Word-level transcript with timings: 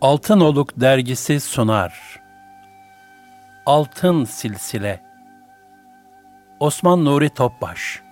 Altın 0.00 0.40
Oluk 0.40 0.80
dergisi 0.80 1.40
sunar. 1.40 2.20
Altın 3.66 4.24
Silsile 4.24 5.02
Osman 6.60 7.04
Nuri 7.04 7.30
Topbaş 7.30 8.02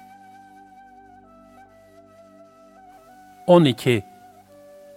12. 3.47 4.05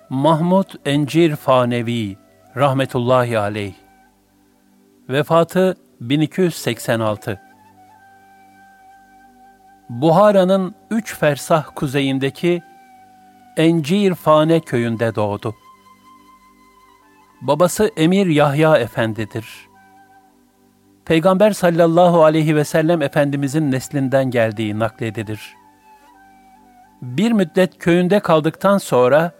Mahmud 0.09 0.69
Encir 0.85 1.35
Fanevi 1.35 2.17
rahmetullahi 2.55 3.39
aleyh 3.39 3.75
Vefatı 5.09 5.77
1286 6.01 7.41
Buhara'nın 9.89 10.75
üç 10.91 11.15
fersah 11.15 11.65
kuzeyindeki 11.75 12.61
Encir 13.57 14.15
Fane 14.15 14.59
köyünde 14.59 15.15
doğdu. 15.15 15.55
Babası 17.41 17.91
Emir 17.97 18.27
Yahya 18.27 18.77
Efendidir. 18.77 19.45
Peygamber 21.05 21.51
sallallahu 21.51 22.23
aleyhi 22.23 22.55
ve 22.55 22.63
sellem 22.63 23.01
Efendimizin 23.01 23.71
neslinden 23.71 24.31
geldiği 24.31 24.79
nakledilir. 24.79 25.55
Bir 27.01 27.31
müddet 27.31 27.77
köyünde 27.77 28.19
kaldıktan 28.19 28.77
sonra 28.77 29.31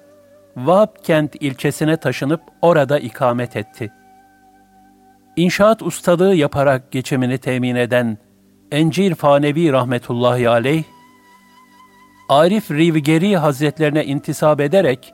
Vahapkent 0.58 1.36
ilçesine 1.39 1.97
taşınıp 1.97 2.42
orada 2.61 3.00
ikamet 3.00 3.55
etti. 3.55 3.92
İnşaat 5.36 5.81
ustalığı 5.81 6.36
yaparak 6.36 6.92
geçimini 6.92 7.38
temin 7.38 7.75
eden 7.75 8.17
Encir 8.72 9.16
Fanevi 9.16 9.72
rahmetullahi 9.72 10.50
aleyh, 10.50 10.83
Arif 12.30 12.72
Rivgeri 12.72 13.38
Hazretlerine 13.38 14.05
intisap 14.05 14.61
ederek 14.61 15.14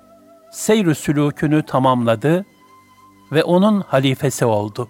seyr-ü 0.51 0.91
sülûkünü 0.95 1.65
tamamladı 1.65 2.45
ve 3.31 3.43
onun 3.43 3.81
halifesi 3.81 4.45
oldu. 4.45 4.87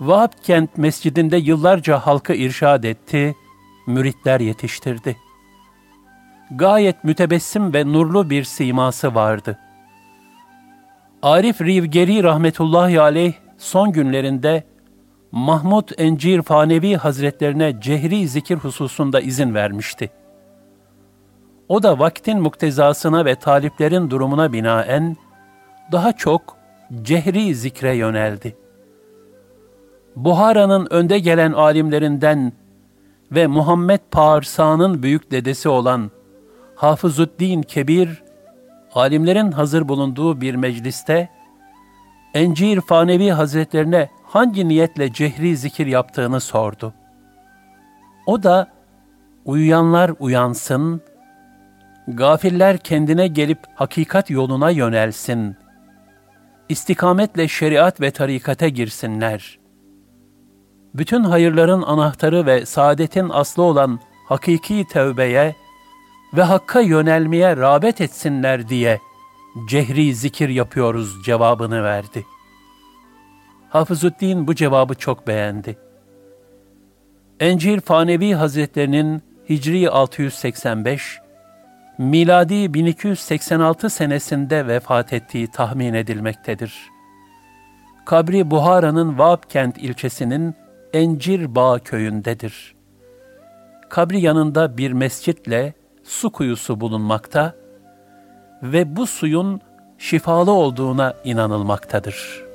Vahapkent 0.00 0.78
mescidinde 0.78 1.36
yıllarca 1.36 1.98
halkı 1.98 2.34
irşad 2.34 2.84
etti, 2.84 3.36
müritler 3.86 4.40
yetiştirdi. 4.40 5.16
Gayet 6.50 7.04
mütebessim 7.04 7.74
ve 7.74 7.92
nurlu 7.92 8.30
bir 8.30 8.44
siması 8.44 9.14
vardı. 9.14 9.58
Arif 11.22 11.60
Rivgeri 11.60 12.22
rahmetullahi 12.22 13.00
aleyh 13.00 13.34
son 13.58 13.92
günlerinde 13.92 14.64
Mahmud 15.32 15.88
Encir 15.98 16.42
Fanevi 16.42 16.96
Hazretlerine 16.96 17.80
cehri 17.80 18.28
zikir 18.28 18.56
hususunda 18.56 19.20
izin 19.20 19.54
vermişti. 19.54 20.10
O 21.68 21.82
da 21.82 21.98
vaktin 21.98 22.40
muktezasına 22.40 23.24
ve 23.24 23.34
taliplerin 23.34 24.10
durumuna 24.10 24.52
binaen 24.52 25.16
daha 25.92 26.12
çok 26.12 26.56
cehri 27.02 27.54
zikre 27.54 27.96
yöneldi. 27.96 28.56
Buhara'nın 30.16 30.86
önde 30.90 31.18
gelen 31.18 31.52
alimlerinden 31.52 32.52
ve 33.32 33.46
Muhammed 33.46 34.00
Parsa'nın 34.10 35.02
büyük 35.02 35.30
dedesi 35.30 35.68
olan 35.68 36.10
Hafızuddin 36.76 37.62
Kebir, 37.62 38.22
alimlerin 38.94 39.52
hazır 39.52 39.88
bulunduğu 39.88 40.40
bir 40.40 40.54
mecliste, 40.54 41.28
Encir 42.34 42.80
Fanevi 42.80 43.30
Hazretlerine 43.30 44.08
hangi 44.24 44.68
niyetle 44.68 45.12
cehri 45.12 45.56
zikir 45.56 45.86
yaptığını 45.86 46.40
sordu. 46.40 46.94
O 48.26 48.42
da, 48.42 48.66
uyuyanlar 49.44 50.12
uyansın, 50.18 51.00
gafiller 52.08 52.78
kendine 52.78 53.26
gelip 53.26 53.58
hakikat 53.74 54.30
yoluna 54.30 54.70
yönelsin 54.70 55.56
istikametle 56.70 57.48
şeriat 57.48 58.00
ve 58.00 58.10
tarikate 58.10 58.68
girsinler. 58.68 59.58
Bütün 60.94 61.24
hayırların 61.24 61.82
anahtarı 61.82 62.46
ve 62.46 62.66
saadetin 62.66 63.28
aslı 63.28 63.62
olan 63.62 64.00
hakiki 64.28 64.84
tevbeye 64.92 65.54
ve 66.34 66.42
hakka 66.42 66.80
yönelmeye 66.80 67.56
rağbet 67.56 68.00
etsinler 68.00 68.68
diye 68.68 69.00
cehri 69.68 70.14
zikir 70.14 70.48
yapıyoruz 70.48 71.24
cevabını 71.24 71.84
verdi. 71.84 72.26
Hafızuddin 73.68 74.46
bu 74.46 74.54
cevabı 74.54 74.94
çok 74.94 75.26
beğendi. 75.26 75.78
Encir 77.40 77.80
Fanevi 77.80 78.34
Hazretlerinin 78.34 79.22
Hicri 79.48 79.90
685, 79.90 81.18
miladi 82.00 82.74
1286 82.74 83.90
senesinde 83.90 84.66
vefat 84.66 85.12
ettiği 85.12 85.50
tahmin 85.50 85.94
edilmektedir. 85.94 86.74
Kabri 88.06 88.50
Buhara'nın 88.50 89.18
Vapkent 89.18 89.78
ilçesinin 89.78 90.54
Encir 90.92 91.54
Bağ 91.54 91.78
köyündedir. 91.78 92.74
Kabri 93.88 94.20
yanında 94.20 94.78
bir 94.78 94.92
mescitle 94.92 95.74
su 96.04 96.32
kuyusu 96.32 96.80
bulunmakta 96.80 97.54
ve 98.62 98.96
bu 98.96 99.06
suyun 99.06 99.60
şifalı 99.98 100.50
olduğuna 100.50 101.14
inanılmaktadır.'' 101.24 102.49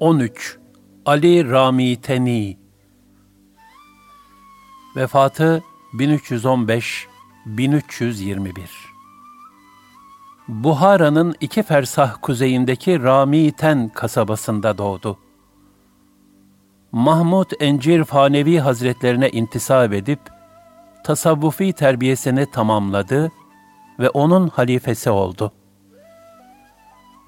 13. 0.00 0.58
Ali 1.06 1.50
Rami 1.50 1.96
Teni 1.96 2.58
Vefatı 4.96 5.62
1315-1321 5.94 8.52
Buhara'nın 10.48 11.34
iki 11.40 11.62
fersah 11.62 12.16
kuzeyindeki 12.22 13.02
Ramiten 13.02 13.88
kasabasında 13.88 14.78
doğdu. 14.78 15.18
Mahmud 16.92 17.50
Encir 17.60 18.04
Fanevi 18.04 18.58
Hazretlerine 18.58 19.30
intisap 19.30 19.92
edip, 19.92 20.20
tasavvufi 21.04 21.72
terbiyesini 21.72 22.50
tamamladı 22.50 23.32
ve 23.98 24.10
onun 24.10 24.48
halifesi 24.48 25.10
oldu.'' 25.10 25.63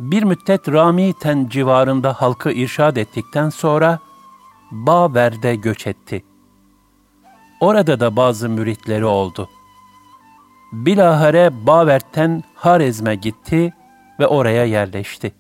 Bir 0.01 0.23
müddet 0.23 0.69
Ramiten 0.69 1.49
civarında 1.49 2.13
halkı 2.13 2.53
irşad 2.53 2.97
ettikten 2.97 3.49
sonra 3.49 3.99
Baver'de 4.71 5.55
göç 5.55 5.87
etti. 5.87 6.25
Orada 7.61 8.01
da 8.01 8.17
bazı 8.17 8.49
müritleri 8.49 9.05
oldu. 9.05 9.49
Bilahare 10.73 11.67
Baver'ten 11.67 12.45
Harezm'e 12.55 13.15
gitti 13.15 13.75
ve 14.21 14.27
oraya 14.27 14.65
yerleşti. 14.65 15.35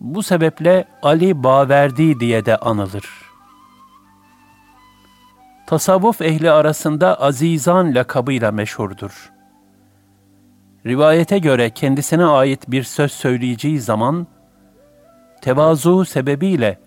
Bu 0.00 0.22
sebeple 0.22 0.84
Ali 1.02 1.42
Baverdi 1.42 2.20
diye 2.20 2.46
de 2.46 2.56
anılır. 2.56 3.24
tasavvuf 5.66 6.20
ehli 6.22 6.50
arasında 6.50 7.20
Azizan 7.20 7.94
lakabıyla 7.94 8.52
meşhurdur. 8.52 9.33
Rivayete 10.86 11.38
göre 11.38 11.70
kendisine 11.70 12.24
ait 12.24 12.70
bir 12.70 12.82
söz 12.82 13.12
söyleyeceği 13.12 13.80
zaman, 13.80 14.26
tevazu 15.42 16.04
sebebiyle 16.04 16.78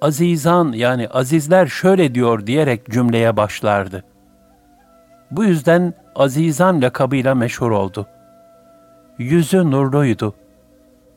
Azizan 0.00 0.72
yani 0.72 1.08
azizler 1.08 1.66
şöyle 1.66 2.14
diyor 2.14 2.46
diyerek 2.46 2.90
cümleye 2.90 3.36
başlardı. 3.36 4.04
Bu 5.30 5.44
yüzden 5.44 5.94
Azizan 6.14 6.82
lakabıyla 6.82 7.34
meşhur 7.34 7.70
oldu. 7.70 8.06
Yüzü 9.18 9.70
nurluydu. 9.70 10.34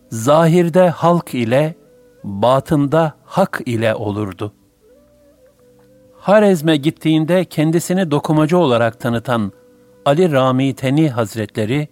Zahirde 0.09 0.89
halk 0.89 1.33
ile, 1.33 1.75
batında 2.23 3.13
hak 3.25 3.61
ile 3.65 3.95
olurdu. 3.95 4.53
Harezm'e 6.19 6.75
gittiğinde 6.75 7.45
kendisini 7.45 8.11
dokumacı 8.11 8.57
olarak 8.57 8.99
tanıtan 8.99 9.51
Ali 10.05 10.31
Rami 10.31 10.75
Teni 10.75 11.09
Hazretleri, 11.09 11.87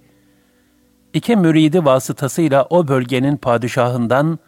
iki 1.13 1.35
müridi 1.35 1.85
vasıtasıyla 1.85 2.67
o 2.69 2.87
bölgenin 2.87 3.37
padişahından 3.37 4.39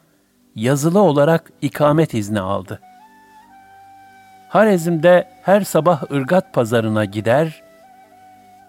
yazılı 0.56 1.00
olarak 1.00 1.52
ikamet 1.62 2.13
izni 2.13 2.40
aldı. 2.40 2.80
Harezm'de 4.50 5.28
her 5.44 5.62
sabah 5.62 6.12
ırgat 6.12 6.54
pazarına 6.54 7.06
gider, 7.06 7.63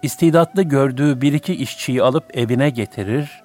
istidatlı 0.02 0.62
gördüğü 0.62 1.20
bir 1.20 1.32
iki 1.32 1.54
işçiyi 1.54 2.02
alıp 2.02 2.36
evine 2.36 2.70
getirir, 2.70 3.42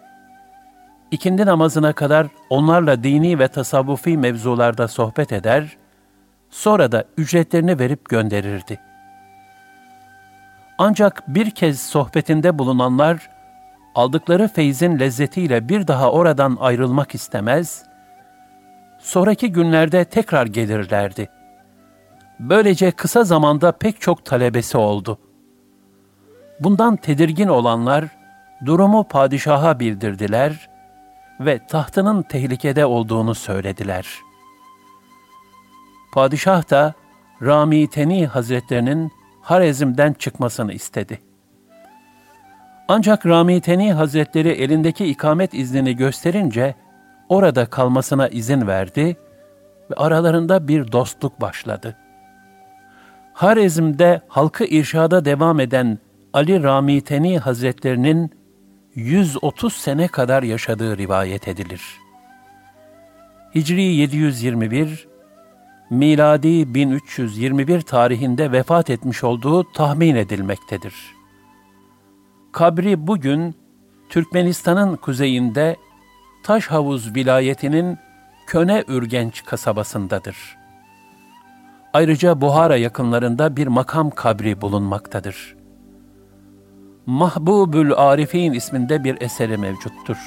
ikindi 1.12 1.46
namazına 1.46 1.94
kadar 1.94 2.28
onlarla 2.50 3.04
dini 3.04 3.40
ve 3.40 3.48
tasavvufi 3.48 4.18
mevzularda 4.18 4.88
sohbet 4.88 5.32
eder, 5.32 5.78
sonra 6.50 6.92
da 6.92 7.06
ücretlerini 7.18 7.80
verip 7.80 8.10
gönderirdi. 8.10 8.80
Ancak 10.78 11.24
bir 11.28 11.52
kez 11.52 11.82
sohbetinde 11.82 12.60
bulunanlar, 12.60 13.30
aldıkları 13.96 14.48
feyzin 14.48 15.00
lezzetiyle 15.00 15.70
bir 15.70 15.88
daha 15.88 16.12
oradan 16.12 16.58
ayrılmak 16.60 17.16
istemez, 17.16 17.84
sonraki 19.00 19.52
günlerde 19.52 20.06
tekrar 20.06 20.46
gelirlerdi. 20.46 21.30
Böylece 22.40 22.92
kısa 22.92 23.24
zamanda 23.24 23.72
pek 23.72 24.02
çok 24.02 24.26
talebesi 24.26 24.78
oldu. 24.78 25.20
Bundan 26.60 26.96
tedirgin 26.96 27.48
olanlar, 27.48 28.06
durumu 28.66 29.04
padişaha 29.04 29.80
bildirdiler 29.80 30.70
ve 31.40 31.68
tahtının 31.68 32.22
tehlikede 32.24 32.86
olduğunu 32.86 33.36
söylediler. 33.36 34.08
Padişah 36.14 36.70
da 36.70 36.94
Rami 37.42 38.28
Hazretlerinin 38.28 39.12
Harezm'den 39.48 40.14
çıkmasını 40.14 40.74
istedi. 40.74 41.20
Ancak 42.88 43.26
Rami 43.26 43.62
Teni 43.62 43.94
Hazretleri 43.94 44.50
elindeki 44.50 45.06
ikamet 45.06 45.54
iznini 45.54 45.96
gösterince 45.96 46.76
orada 47.30 47.66
kalmasına 47.66 48.28
izin 48.28 48.68
verdi 48.68 49.18
ve 49.92 49.96
aralarında 49.96 50.68
bir 50.68 50.92
dostluk 50.92 51.42
başladı. 51.42 51.98
Harezm'de 53.34 54.22
halkı 54.28 54.66
irşada 54.66 55.26
devam 55.26 55.60
eden 55.60 56.00
Ali 56.34 56.64
Rami 56.64 57.02
Teni 57.02 57.40
Hazretlerinin 57.40 58.32
130 58.96 59.74
sene 59.74 60.08
kadar 60.08 60.44
yaşadığı 60.44 60.98
rivayet 60.98 61.48
edilir. 61.48 61.82
Hicri 63.56 63.82
721, 63.82 65.08
miladi 65.90 66.74
1321 66.74 67.82
tarihinde 67.82 68.52
vefat 68.52 68.90
etmiş 68.90 69.24
olduğu 69.24 69.72
tahmin 69.72 70.16
edilmektedir. 70.16 70.94
Kabri 72.52 73.08
bugün 73.08 73.56
Türkmenistan'ın 74.10 74.96
kuzeyinde 74.96 75.76
Taşhavuz 76.44 77.16
vilayetinin 77.16 77.98
Köne 78.48 78.84
Ürgenç 78.88 79.46
kasabasındadır. 79.46 80.58
Ayrıca 81.94 82.42
Buhara 82.42 82.78
yakınlarında 82.78 83.58
bir 83.58 83.68
makam 83.68 84.10
kabri 84.10 84.62
bulunmaktadır. 84.62 85.56
Mahbubül 87.06 87.94
Arifin 87.94 88.54
isminde 88.54 89.04
bir 89.04 89.22
eseri 89.22 89.58
mevcuttur. 89.58 90.18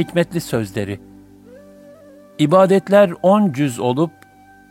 Hikmetli 0.00 0.40
sözleri. 0.40 1.00
İbadetler 2.38 3.12
on 3.22 3.52
cüz 3.52 3.78
olup, 3.78 4.10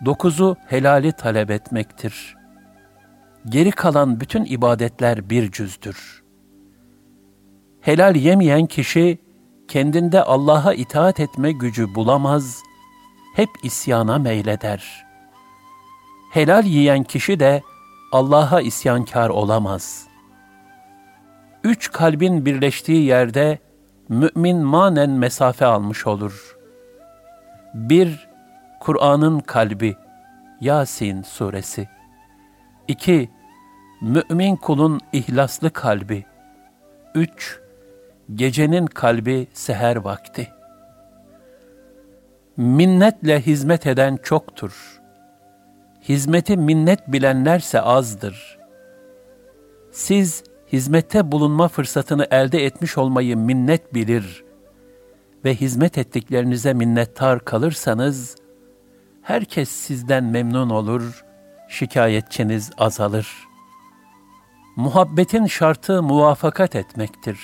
dokuzu 0.05 0.55
helali 0.67 1.11
talep 1.11 1.51
etmektir. 1.51 2.35
Geri 3.49 3.71
kalan 3.71 4.19
bütün 4.19 4.45
ibadetler 4.45 5.29
bir 5.29 5.51
cüzdür. 5.51 6.23
Helal 7.81 8.15
yemeyen 8.15 8.65
kişi, 8.65 9.19
kendinde 9.67 10.23
Allah'a 10.23 10.73
itaat 10.73 11.19
etme 11.19 11.51
gücü 11.51 11.95
bulamaz, 11.95 12.61
hep 13.35 13.49
isyana 13.63 14.17
meyleder. 14.17 15.05
Helal 16.31 16.63
yiyen 16.65 17.03
kişi 17.03 17.39
de 17.39 17.61
Allah'a 18.11 18.61
isyankar 18.61 19.29
olamaz. 19.29 20.07
Üç 21.63 21.91
kalbin 21.91 22.45
birleştiği 22.45 23.03
yerde, 23.03 23.59
mümin 24.09 24.57
manen 24.57 25.09
mesafe 25.09 25.65
almış 25.65 26.07
olur. 26.07 26.57
Bir, 27.73 28.29
Kur'an'ın 28.79 29.39
kalbi, 29.39 29.95
Yasin 30.61 31.21
suresi. 31.21 31.89
İki, 32.87 33.29
mümin 34.01 34.55
kulun 34.55 34.99
ihlaslı 35.13 35.73
kalbi. 35.73 36.25
Üç, 37.15 37.59
gecenin 38.35 38.85
kalbi 38.85 39.47
seher 39.53 39.95
vakti. 39.95 40.47
Minnetle 42.57 43.41
hizmet 43.41 43.87
eden 43.87 44.17
çoktur. 44.23 45.01
Hizmeti 46.09 46.57
minnet 46.57 47.07
bilenlerse 47.07 47.81
azdır. 47.81 48.59
Siz 49.91 50.43
hizmette 50.73 51.31
bulunma 51.31 51.67
fırsatını 51.67 52.27
elde 52.31 52.65
etmiş 52.65 52.97
olmayı 52.97 53.37
minnet 53.37 53.93
bilir 53.93 54.43
ve 55.45 55.55
hizmet 55.55 55.97
ettiklerinize 55.97 56.73
minnettar 56.73 57.45
kalırsanız, 57.45 58.35
herkes 59.21 59.69
sizden 59.69 60.23
memnun 60.23 60.69
olur, 60.69 61.25
şikayetçiniz 61.69 62.71
azalır. 62.77 63.47
Muhabbetin 64.75 65.45
şartı 65.45 66.03
muvafakat 66.03 66.75
etmektir. 66.75 67.39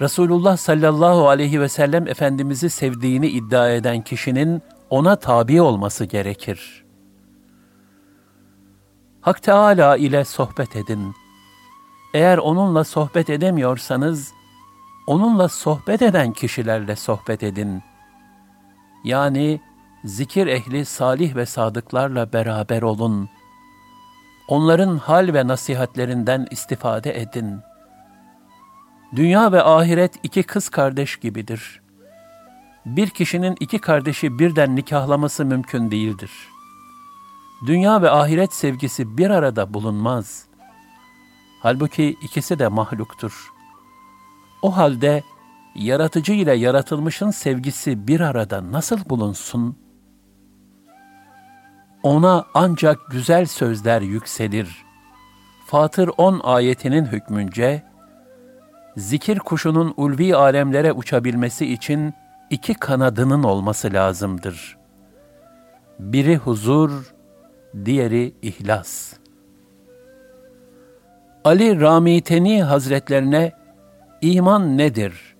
Resulullah 0.00 0.56
sallallahu 0.56 1.28
aleyhi 1.28 1.60
ve 1.60 1.68
sellem 1.68 2.08
Efendimiz'i 2.08 2.70
sevdiğini 2.70 3.26
iddia 3.26 3.70
eden 3.70 4.00
kişinin 4.00 4.62
ona 4.90 5.16
tabi 5.16 5.62
olması 5.62 6.04
gerekir. 6.04 6.84
Hak 9.20 9.42
Teala 9.42 9.96
ile 9.96 10.24
sohbet 10.24 10.76
edin.'' 10.76 11.21
Eğer 12.14 12.38
onunla 12.38 12.84
sohbet 12.84 13.30
edemiyorsanız, 13.30 14.32
onunla 15.06 15.48
sohbet 15.48 16.02
eden 16.02 16.32
kişilerle 16.32 16.96
sohbet 16.96 17.42
edin. 17.42 17.82
Yani 19.04 19.60
zikir 20.04 20.46
ehli 20.46 20.84
salih 20.84 21.36
ve 21.36 21.46
sadıklarla 21.46 22.32
beraber 22.32 22.82
olun. 22.82 23.28
Onların 24.48 24.96
hal 24.96 25.34
ve 25.34 25.46
nasihatlerinden 25.46 26.46
istifade 26.50 27.20
edin. 27.20 27.60
Dünya 29.16 29.52
ve 29.52 29.62
ahiret 29.62 30.14
iki 30.22 30.42
kız 30.42 30.68
kardeş 30.68 31.16
gibidir. 31.16 31.82
Bir 32.86 33.10
kişinin 33.10 33.56
iki 33.60 33.78
kardeşi 33.78 34.38
birden 34.38 34.76
nikahlaması 34.76 35.44
mümkün 35.44 35.90
değildir. 35.90 36.30
Dünya 37.66 38.02
ve 38.02 38.10
ahiret 38.10 38.54
sevgisi 38.54 39.18
bir 39.18 39.30
arada 39.30 39.74
bulunmaz.'' 39.74 40.51
Halbuki 41.62 42.16
ikisi 42.22 42.58
de 42.58 42.68
mahluktur. 42.68 43.52
O 44.62 44.76
halde 44.76 45.22
yaratıcı 45.74 46.32
ile 46.32 46.52
yaratılmışın 46.52 47.30
sevgisi 47.30 48.08
bir 48.08 48.20
arada 48.20 48.72
nasıl 48.72 49.08
bulunsun? 49.08 49.76
Ona 52.02 52.44
ancak 52.54 52.98
güzel 53.10 53.46
sözler 53.46 54.00
yükselir. 54.00 54.84
Fatır 55.66 56.10
10 56.16 56.40
ayetinin 56.44 57.04
hükmünce, 57.04 57.82
zikir 58.96 59.38
kuşunun 59.38 59.94
ulvi 59.96 60.36
alemlere 60.36 60.92
uçabilmesi 60.92 61.72
için 61.72 62.14
iki 62.50 62.74
kanadının 62.74 63.42
olması 63.42 63.92
lazımdır. 63.92 64.78
Biri 65.98 66.36
huzur, 66.36 67.14
diğeri 67.84 68.34
ihlas. 68.42 69.21
Ali 71.44 71.80
Ramiteni 71.80 72.62
Hazretlerine 72.62 73.52
iman 74.20 74.78
nedir 74.78 75.36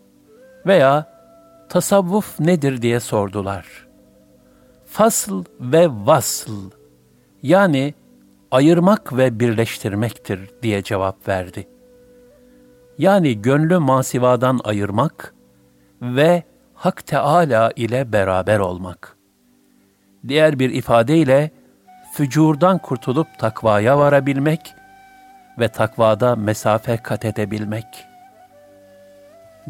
veya 0.67 1.07
tasavvuf 1.69 2.41
nedir 2.41 2.83
diye 2.83 3.01
sordular. 3.01 3.87
Fasl 4.87 5.33
ve 5.61 5.89
vasl 5.89 6.51
yani 7.43 7.95
ayırmak 8.51 9.17
ve 9.17 9.41
birleştirmektir 9.41 10.51
diye 10.63 10.83
cevap 10.83 11.29
verdi. 11.29 11.69
Yani 12.99 13.43
gönlü 13.43 13.79
masivadan 13.79 14.61
ayırmak 14.65 15.35
ve 16.03 16.43
Hak 16.75 17.07
Teala 17.07 17.73
ile 17.77 18.13
beraber 18.13 18.59
olmak. 18.59 19.17
Diğer 20.29 20.59
bir 20.59 20.71
ifadeyle 20.71 21.51
fücurdan 22.13 22.79
kurtulup 22.79 23.39
takvaya 23.39 23.99
varabilmek 23.99 24.75
ve 25.59 25.69
takvada 25.69 26.37
mesafe 26.37 26.97
kat 26.97 27.25
edebilmek. 27.25 28.07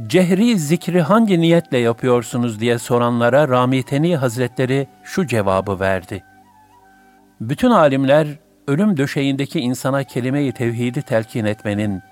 Cehri 0.06 0.58
zikri 0.58 1.02
hangi 1.02 1.40
niyetle 1.40 1.78
yapıyorsunuz 1.78 2.60
diye 2.60 2.78
soranlara 2.78 3.48
Ramiteni 3.48 4.16
Hazretleri 4.16 4.88
şu 5.02 5.26
cevabı 5.26 5.80
verdi. 5.80 6.24
Bütün 7.40 7.70
alimler 7.70 8.26
ölüm 8.68 8.96
döşeğindeki 8.96 9.60
insana 9.60 10.04
kelime-i 10.04 10.52
tevhidi 10.52 11.02
telkin 11.02 11.44
etmenin 11.44 12.02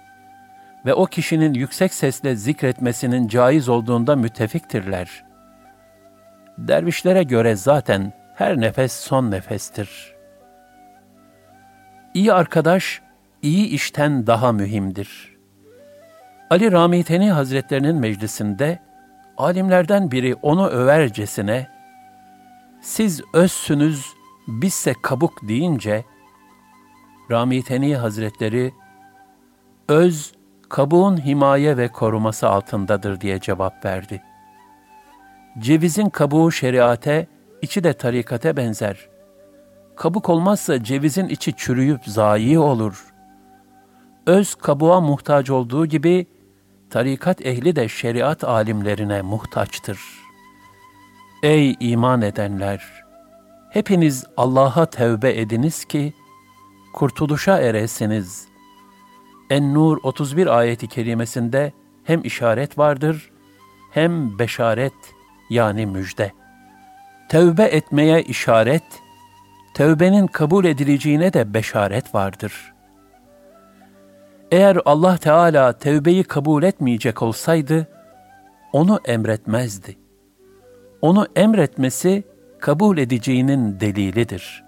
ve 0.86 0.94
o 0.94 1.06
kişinin 1.06 1.54
yüksek 1.54 1.94
sesle 1.94 2.36
zikretmesinin 2.36 3.28
caiz 3.28 3.68
olduğunda 3.68 4.16
müttefiktirler. 4.16 5.24
Dervişlere 6.58 7.22
göre 7.22 7.56
zaten 7.56 8.12
her 8.34 8.60
nefes 8.60 8.92
son 8.92 9.30
nefestir. 9.30 10.14
İyi 12.14 12.32
arkadaş, 12.32 13.02
iyi 13.42 13.66
işten 13.66 14.26
daha 14.26 14.52
mühimdir. 14.52 15.37
Ali 16.50 16.73
Ramiteni 16.73 17.30
Hazretlerinin 17.30 17.97
meclisinde 17.97 18.78
alimlerden 19.37 20.11
biri 20.11 20.35
onu 20.35 20.68
övercesine 20.68 21.68
siz 22.80 23.20
özsünüz, 23.32 24.06
bizse 24.49 24.94
kabuk 25.02 25.49
deyince 25.49 26.04
Ramiteni 27.30 27.97
Hazretleri 27.97 28.73
öz 29.88 30.32
kabuğun 30.68 31.25
himaye 31.25 31.76
ve 31.76 31.88
koruması 31.88 32.49
altındadır 32.49 33.20
diye 33.20 33.40
cevap 33.40 33.85
verdi. 33.85 34.23
Cevizin 35.59 36.09
kabuğu 36.09 36.52
şeriate, 36.52 37.26
içi 37.62 37.85
de 37.85 37.92
tarikate 37.92 38.56
benzer. 38.56 39.09
Kabuk 39.97 40.28
olmazsa 40.28 40.85
cevizin 40.85 41.28
içi 41.28 41.52
çürüyüp 41.56 42.00
zayi 42.06 42.59
olur. 42.59 43.09
Öz 44.30 44.54
kabuğa 44.54 45.00
muhtaç 45.00 45.50
olduğu 45.50 45.87
gibi, 45.87 46.26
tarikat 46.90 47.46
ehli 47.46 47.76
de 47.76 47.88
şeriat 47.88 48.44
alimlerine 48.44 49.22
muhtaçtır. 49.22 50.00
Ey 51.42 51.76
iman 51.80 52.22
edenler! 52.22 53.04
Hepiniz 53.70 54.25
Allah'a 54.37 54.87
tevbe 54.87 55.40
ediniz 55.40 55.84
ki, 55.84 56.12
kurtuluşa 56.92 57.58
eresiniz. 57.58 58.49
En-Nur 59.50 59.99
31 60.02 60.46
ayeti 60.46 60.88
kerimesinde 60.88 61.72
hem 62.04 62.25
işaret 62.25 62.78
vardır, 62.78 63.30
hem 63.92 64.38
beşaret 64.38 65.14
yani 65.50 65.87
müjde. 65.87 66.32
Tevbe 67.28 67.64
etmeye 67.64 68.22
işaret, 68.22 68.84
tevbenin 69.75 70.26
kabul 70.26 70.64
edileceğine 70.64 71.32
de 71.32 71.54
beşaret 71.54 72.14
vardır. 72.14 72.72
Eğer 74.50 74.78
Allah 74.85 75.16
Teala 75.16 75.73
tevbeyi 75.73 76.25
kabul 76.25 76.62
etmeyecek 76.62 77.23
olsaydı, 77.23 77.87
onu 78.73 79.00
emretmezdi. 79.04 79.99
Onu 81.02 81.26
emretmesi, 81.37 82.25
kabul 82.61 82.99
edeceğinin 82.99 83.80
delilidir. 83.80 84.64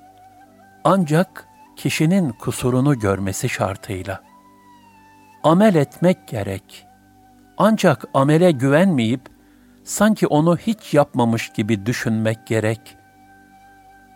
Ancak 0.85 1.47
kişinin 1.77 2.31
kusurunu 2.31 2.99
görmesi 2.99 3.49
şartıyla. 3.49 4.23
Amel 5.45 5.75
etmek 5.75 6.29
gerek. 6.29 6.87
Ancak 7.59 8.05
amele 8.15 8.51
güvenmeyip, 8.51 9.21
sanki 9.85 10.27
onu 10.27 10.57
hiç 10.57 10.95
yapmamış 10.95 11.49
gibi 11.49 11.87
düşünmek 11.87 12.47
gerek. 12.47 12.97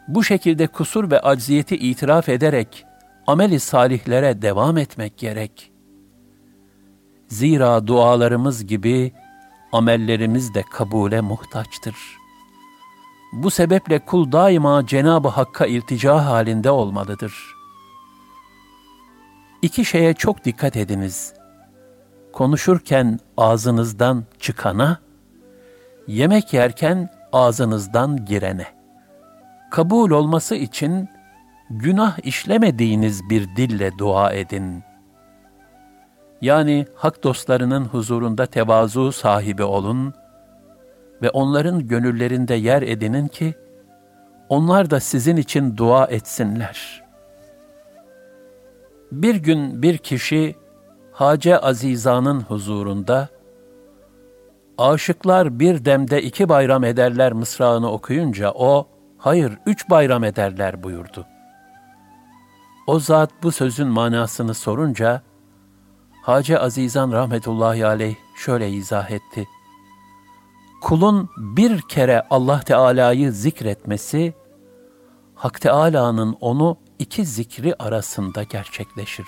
Bu 0.08 0.24
şekilde 0.24 0.66
kusur 0.66 1.10
ve 1.10 1.20
acziyeti 1.20 1.76
itiraf 1.76 2.28
ederek, 2.28 2.86
ameli 3.26 3.60
salihlere 3.60 4.42
devam 4.42 4.78
etmek 4.78 5.18
gerek. 5.18 5.72
Zira 7.28 7.86
dualarımız 7.86 8.66
gibi 8.66 9.12
amellerimiz 9.72 10.54
de 10.54 10.64
kabule 10.70 11.20
muhtaçtır.'' 11.20 12.26
Bu 13.32 13.50
sebeple 13.50 13.98
kul 13.98 14.32
daima 14.32 14.86
Cenab-ı 14.86 15.28
Hakk'a 15.28 15.66
iltica 15.66 16.24
halinde 16.24 16.70
olmalıdır. 16.70 17.54
İki 19.62 19.84
şeye 19.84 20.14
çok 20.14 20.44
dikkat 20.44 20.76
ediniz. 20.76 21.34
Konuşurken 22.32 23.18
ağzınızdan 23.36 24.24
çıkana, 24.40 25.00
yemek 26.06 26.52
yerken 26.52 27.10
ağzınızdan 27.32 28.24
girene. 28.24 28.66
Kabul 29.70 30.10
olması 30.10 30.54
için 30.54 31.08
günah 31.70 32.26
işlemediğiniz 32.26 33.30
bir 33.30 33.56
dille 33.56 33.98
dua 33.98 34.32
edin. 34.32 34.82
Yani 36.40 36.86
hak 36.94 37.24
dostlarının 37.24 37.84
huzurunda 37.84 38.46
tevazu 38.46 39.12
sahibi 39.12 39.62
olun 39.62 40.14
ve 41.22 41.30
onların 41.30 41.88
gönüllerinde 41.88 42.54
yer 42.54 42.82
edinin 42.82 43.28
ki, 43.28 43.54
onlar 44.48 44.90
da 44.90 45.00
sizin 45.00 45.36
için 45.36 45.76
dua 45.76 46.06
etsinler. 46.06 47.04
Bir 49.12 49.34
gün 49.34 49.82
bir 49.82 49.98
kişi 49.98 50.54
Hace 51.12 51.58
Aziza'nın 51.58 52.40
huzurunda, 52.40 53.28
aşıklar 54.78 55.58
bir 55.58 55.84
demde 55.84 56.22
iki 56.22 56.48
bayram 56.48 56.84
ederler 56.84 57.32
mısrağını 57.32 57.92
okuyunca 57.92 58.52
o, 58.54 58.88
hayır 59.18 59.58
üç 59.66 59.90
bayram 59.90 60.24
ederler 60.24 60.82
buyurdu. 60.82 61.26
O 62.86 62.98
zat 62.98 63.30
bu 63.42 63.52
sözün 63.52 63.88
manasını 63.88 64.54
sorunca, 64.54 65.22
Hace 66.22 66.58
Azizan 66.58 67.12
rahmetullahi 67.12 67.86
aleyh 67.86 68.16
şöyle 68.36 68.70
izah 68.70 69.10
etti 69.10 69.46
kulun 70.86 71.30
bir 71.36 71.82
kere 71.82 72.26
Allah 72.30 72.60
Teala'yı 72.60 73.32
zikretmesi, 73.32 74.34
Hak 75.34 75.60
Teala'nın 75.60 76.36
onu 76.40 76.76
iki 76.98 77.26
zikri 77.26 77.74
arasında 77.74 78.42
gerçekleşir. 78.42 79.26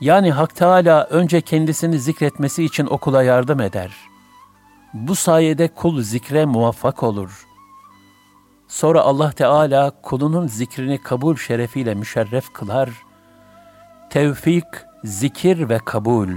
Yani 0.00 0.32
Hak 0.32 0.56
Teala 0.56 1.04
önce 1.04 1.40
kendisini 1.40 1.98
zikretmesi 1.98 2.64
için 2.64 2.86
okula 2.86 3.22
yardım 3.22 3.60
eder. 3.60 3.96
Bu 4.94 5.14
sayede 5.14 5.68
kul 5.68 6.02
zikre 6.02 6.44
muvaffak 6.44 7.02
olur. 7.02 7.46
Sonra 8.70 9.00
Allah 9.00 9.32
Teala 9.32 9.92
kulunun 10.02 10.46
zikrini 10.46 11.02
kabul 11.02 11.36
şerefiyle 11.36 11.94
müşerref 11.94 12.52
kılar. 12.52 12.90
Tevfik, 14.10 14.64
zikir 15.04 15.68
ve 15.68 15.78
kabul 15.78 16.28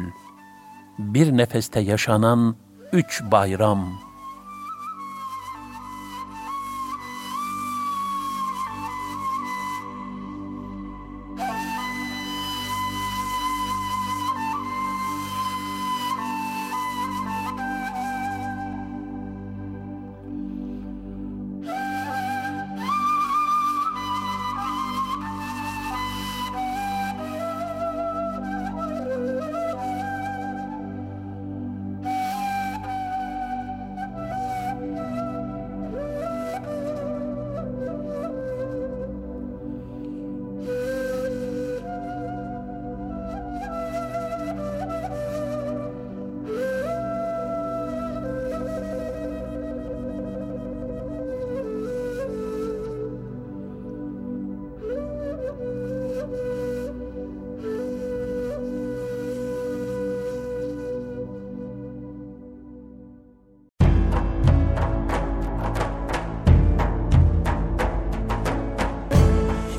bir 0.99 1.37
nefeste 1.37 1.79
yaşanan 1.79 2.55
üç 2.93 3.21
bayram 3.31 3.99